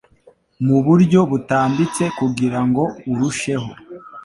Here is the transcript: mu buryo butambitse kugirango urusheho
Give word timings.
mu 0.65 0.77
buryo 0.85 1.19
butambitse 1.31 2.03
kugirango 2.17 2.83
urusheho 3.11 3.71